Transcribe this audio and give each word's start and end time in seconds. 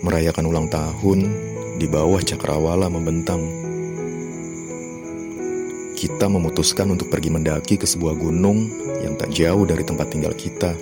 Merayakan 0.00 0.44
ulang 0.48 0.66
tahun 0.72 1.18
di 1.76 1.84
bawah 1.84 2.24
cakrawala 2.24 2.88
membentang. 2.88 3.40
Kita 5.92 6.26
memutuskan 6.32 6.88
untuk 6.88 7.12
pergi 7.12 7.28
mendaki 7.28 7.76
ke 7.76 7.84
sebuah 7.84 8.16
gunung 8.16 8.72
yang 9.04 9.20
tak 9.20 9.28
jauh 9.32 9.68
dari 9.68 9.84
tempat 9.84 10.08
tinggal 10.08 10.32
kita. 10.32 10.72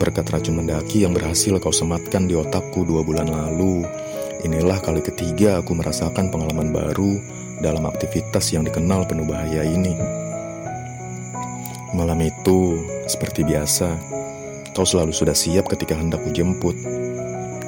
Berkat 0.00 0.24
racun 0.32 0.64
mendaki 0.64 1.04
yang 1.04 1.12
berhasil 1.12 1.60
kau 1.60 1.68
sematkan 1.68 2.24
di 2.24 2.32
otakku 2.32 2.88
dua 2.88 3.04
bulan 3.04 3.28
lalu, 3.28 3.84
inilah 4.40 4.80
kali 4.80 5.04
ketiga 5.04 5.60
aku 5.60 5.76
merasakan 5.76 6.32
pengalaman 6.32 6.72
baru 6.72 7.20
dalam 7.58 7.86
aktivitas 7.86 8.54
yang 8.54 8.66
dikenal 8.66 9.06
penuh 9.06 9.26
bahaya 9.26 9.66
ini. 9.66 9.94
Malam 11.96 12.20
itu, 12.20 12.84
seperti 13.08 13.42
biasa, 13.42 13.96
kau 14.76 14.84
selalu 14.84 15.10
sudah 15.10 15.34
siap 15.34 15.66
ketika 15.72 15.96
hendak 15.96 16.20
kujemput. 16.22 16.76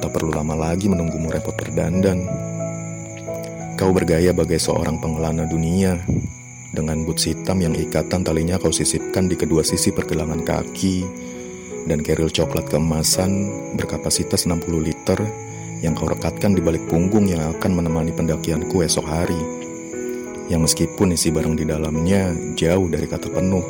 Tak 0.00 0.10
perlu 0.12 0.32
lama 0.32 0.54
lagi 0.56 0.86
menunggumu 0.88 1.32
repot 1.32 1.56
berdandan. 1.56 2.28
Kau 3.80 3.90
bergaya 3.96 4.36
bagai 4.36 4.60
seorang 4.60 5.00
pengelana 5.00 5.48
dunia, 5.48 5.96
dengan 6.70 7.02
boots 7.02 7.26
hitam 7.26 7.58
yang 7.64 7.74
ikatan 7.74 8.22
talinya 8.22 8.54
kau 8.60 8.70
sisipkan 8.70 9.26
di 9.26 9.34
kedua 9.34 9.66
sisi 9.66 9.90
pergelangan 9.90 10.46
kaki, 10.46 11.02
dan 11.88 12.04
keril 12.04 12.30
coklat 12.30 12.68
keemasan 12.70 13.50
berkapasitas 13.74 14.46
60 14.46 14.68
liter 14.78 15.18
yang 15.80 15.96
kau 15.96 16.06
rekatkan 16.06 16.52
di 16.52 16.60
balik 16.60 16.84
punggung 16.86 17.26
yang 17.26 17.56
akan 17.56 17.72
menemani 17.72 18.12
pendakianku 18.12 18.84
esok 18.84 19.08
hari. 19.08 19.59
Yang 20.50 20.60
meskipun 20.66 21.14
isi 21.14 21.30
barang 21.30 21.54
di 21.54 21.62
dalamnya 21.62 22.34
jauh 22.58 22.90
dari 22.90 23.06
kata 23.06 23.30
penuh. 23.30 23.62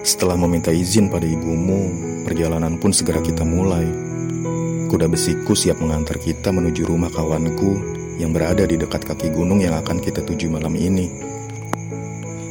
Setelah 0.00 0.40
meminta 0.40 0.72
izin 0.72 1.12
pada 1.12 1.28
ibumu, 1.28 1.92
perjalanan 2.24 2.80
pun 2.80 2.88
segera 2.88 3.20
kita 3.20 3.44
mulai. 3.44 3.84
Kuda 4.88 5.04
besiku 5.04 5.52
siap 5.52 5.84
mengantar 5.84 6.16
kita 6.16 6.48
menuju 6.48 6.88
rumah 6.88 7.12
kawanku 7.12 7.76
yang 8.16 8.32
berada 8.32 8.64
di 8.64 8.80
dekat 8.80 9.04
kaki 9.04 9.28
gunung 9.36 9.60
yang 9.60 9.76
akan 9.76 10.00
kita 10.00 10.24
tuju 10.24 10.48
malam 10.48 10.72
ini. 10.72 11.12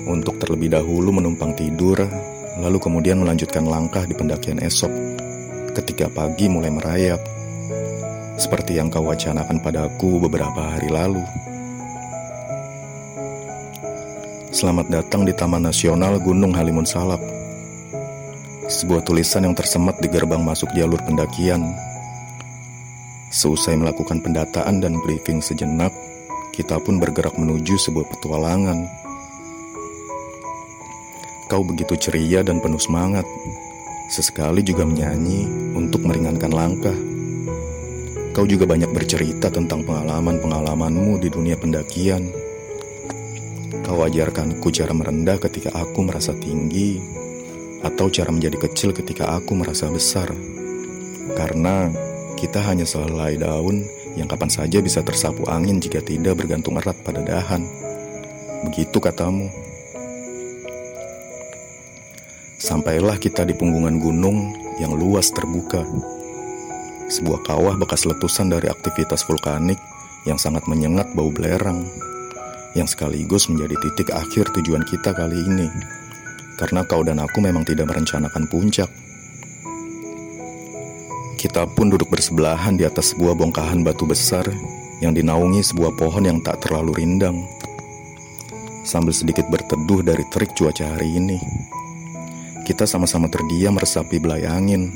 Untuk 0.06 0.38
terlebih 0.38 0.70
dahulu 0.70 1.10
menumpang 1.10 1.58
tidur, 1.58 1.98
lalu 2.62 2.78
kemudian 2.78 3.18
melanjutkan 3.26 3.66
langkah 3.66 4.06
di 4.06 4.14
pendakian 4.14 4.62
esok 4.62 4.94
ketika 5.74 6.14
pagi 6.14 6.46
mulai 6.46 6.70
merayap. 6.70 7.22
Seperti 8.38 8.78
yang 8.78 8.94
kau 8.94 9.10
wacanakan 9.10 9.58
padaku 9.66 10.22
beberapa 10.30 10.78
hari 10.78 10.94
lalu. 10.94 11.49
Selamat 14.50 14.90
datang 14.90 15.30
di 15.30 15.34
Taman 15.38 15.70
Nasional 15.70 16.18
Gunung 16.18 16.58
Halimun 16.58 16.82
Salak. 16.82 17.22
Sebuah 18.66 19.06
tulisan 19.06 19.46
yang 19.46 19.54
tersemat 19.54 20.02
di 20.02 20.10
gerbang 20.10 20.42
masuk 20.42 20.74
jalur 20.74 20.98
pendakian 21.06 21.70
Seusai 23.30 23.78
melakukan 23.78 24.26
pendataan 24.26 24.82
dan 24.82 24.98
briefing 25.06 25.38
sejenak, 25.38 25.94
kita 26.50 26.82
pun 26.82 26.98
bergerak 26.98 27.38
menuju 27.38 27.78
sebuah 27.78 28.10
petualangan. 28.10 28.90
Kau 31.46 31.62
begitu 31.62 31.94
ceria 31.94 32.42
dan 32.42 32.58
penuh 32.58 32.82
semangat, 32.82 33.30
sesekali 34.10 34.66
juga 34.66 34.82
menyanyi 34.82 35.46
untuk 35.78 36.10
meringankan 36.10 36.50
langkah. 36.50 36.98
Kau 38.34 38.50
juga 38.50 38.66
banyak 38.66 38.90
bercerita 38.98 39.54
tentang 39.54 39.86
pengalaman-pengalamanmu 39.86 41.22
di 41.22 41.30
dunia 41.30 41.54
pendakian. 41.54 42.49
Kau 43.90 44.06
ajarkanku 44.06 44.70
cara 44.70 44.94
merendah 44.94 45.42
ketika 45.42 45.74
aku 45.74 46.06
merasa 46.06 46.38
tinggi, 46.38 47.02
atau 47.82 48.06
cara 48.14 48.30
menjadi 48.30 48.62
kecil 48.70 48.94
ketika 48.94 49.34
aku 49.34 49.58
merasa 49.58 49.90
besar. 49.90 50.30
Karena 51.34 51.90
kita 52.38 52.62
hanya 52.70 52.86
sehelai 52.86 53.42
daun 53.42 53.82
yang 54.14 54.30
kapan 54.30 54.54
saja 54.54 54.78
bisa 54.86 55.02
tersapu 55.02 55.50
angin 55.50 55.82
jika 55.82 56.06
tidak 56.06 56.38
bergantung 56.38 56.78
erat 56.78 57.02
pada 57.02 57.26
dahan. 57.26 57.66
Begitu 58.70 59.02
katamu. 59.02 59.50
Sampailah 62.62 63.18
kita 63.18 63.42
di 63.42 63.58
punggungan 63.58 63.98
gunung 63.98 64.54
yang 64.78 64.94
luas 64.94 65.34
terbuka. 65.34 65.82
Sebuah 67.10 67.42
kawah 67.42 67.74
bekas 67.74 68.06
letusan 68.06 68.54
dari 68.54 68.70
aktivitas 68.70 69.26
vulkanik 69.26 69.82
yang 70.30 70.38
sangat 70.38 70.70
menyengat 70.70 71.10
bau 71.18 71.34
belerang, 71.34 71.90
yang 72.78 72.86
sekaligus 72.86 73.50
menjadi 73.50 73.76
titik 73.82 74.10
akhir 74.14 74.54
tujuan 74.54 74.86
kita 74.86 75.16
kali 75.16 75.38
ini. 75.42 75.70
Karena 76.60 76.84
kau 76.84 77.02
dan 77.02 77.24
aku 77.24 77.40
memang 77.40 77.64
tidak 77.64 77.88
merencanakan 77.88 78.46
puncak, 78.52 78.92
kita 81.40 81.64
pun 81.72 81.88
duduk 81.88 82.12
bersebelahan 82.12 82.76
di 82.76 82.84
atas 82.84 83.16
sebuah 83.16 83.32
bongkahan 83.40 83.80
batu 83.80 84.04
besar 84.04 84.44
yang 85.00 85.16
dinaungi 85.16 85.64
sebuah 85.64 85.96
pohon 85.96 86.28
yang 86.28 86.44
tak 86.44 86.60
terlalu 86.60 87.00
rindang. 87.00 87.48
Sambil 88.84 89.16
sedikit 89.16 89.48
berteduh 89.48 90.04
dari 90.04 90.28
terik 90.28 90.52
cuaca 90.52 90.84
hari 91.00 91.16
ini, 91.16 91.40
kita 92.68 92.84
sama-sama 92.84 93.32
terdiam 93.32 93.80
meresapi 93.80 94.20
belai 94.20 94.44
angin, 94.52 94.92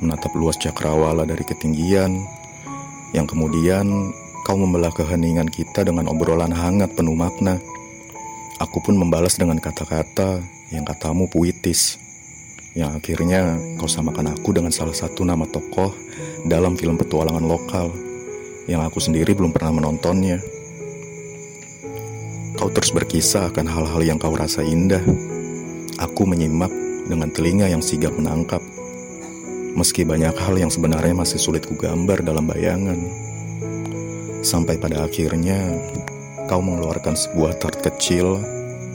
menatap 0.00 0.32
luas 0.32 0.56
cakrawala 0.56 1.28
dari 1.28 1.44
ketinggian, 1.44 2.24
yang 3.12 3.28
kemudian 3.28 4.16
kau 4.50 4.58
membelah 4.58 4.90
keheningan 4.90 5.46
kita 5.46 5.86
dengan 5.86 6.10
obrolan 6.10 6.50
hangat 6.50 6.90
penuh 6.98 7.14
makna. 7.14 7.62
Aku 8.58 8.82
pun 8.82 8.98
membalas 8.98 9.38
dengan 9.38 9.62
kata-kata 9.62 10.42
yang 10.74 10.82
katamu 10.82 11.30
puitis 11.30 11.94
yang 12.74 12.98
akhirnya 12.98 13.54
kau 13.78 13.86
samakan 13.86 14.34
aku 14.34 14.50
dengan 14.50 14.74
salah 14.74 14.90
satu 14.90 15.22
nama 15.22 15.46
tokoh 15.46 15.94
dalam 16.50 16.74
film 16.74 16.98
petualangan 16.98 17.46
lokal 17.46 17.94
yang 18.66 18.82
aku 18.82 18.98
sendiri 18.98 19.38
belum 19.38 19.54
pernah 19.54 19.78
menontonnya. 19.78 20.42
Kau 22.58 22.74
terus 22.74 22.90
berkisah 22.90 23.54
akan 23.54 23.70
hal-hal 23.70 24.02
yang 24.02 24.18
kau 24.18 24.34
rasa 24.34 24.66
indah. 24.66 25.02
Aku 26.02 26.26
menyimak 26.26 26.74
dengan 27.06 27.30
telinga 27.30 27.70
yang 27.70 27.86
sigap 27.86 28.18
menangkap. 28.18 28.58
Meski 29.78 30.02
banyak 30.02 30.34
hal 30.34 30.58
yang 30.58 30.74
sebenarnya 30.74 31.14
masih 31.14 31.38
sulit 31.38 31.62
kugambar 31.70 32.18
dalam 32.26 32.50
bayangan. 32.50 33.30
Sampai 34.40 34.80
pada 34.80 35.04
akhirnya 35.04 35.76
kau 36.48 36.64
mengeluarkan 36.64 37.12
sebuah 37.12 37.60
tart 37.60 37.84
kecil 37.84 38.40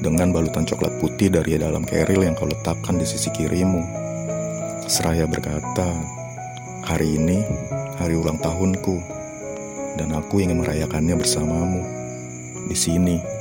dengan 0.02 0.34
balutan 0.34 0.66
coklat 0.66 0.98
putih 0.98 1.30
dari 1.30 1.62
dalam 1.62 1.86
keril 1.86 2.26
yang 2.26 2.34
kau 2.34 2.50
letakkan 2.50 2.98
di 2.98 3.06
sisi 3.06 3.30
kirimu. 3.30 3.86
Seraya 4.90 5.30
berkata, 5.30 5.94
hari 6.82 7.22
ini 7.22 7.46
hari 8.02 8.18
ulang 8.18 8.42
tahunku, 8.42 8.98
dan 10.02 10.18
aku 10.18 10.42
ingin 10.42 10.66
merayakannya 10.66 11.14
bersamamu 11.14 11.82
di 12.66 12.76
sini. 12.76 13.35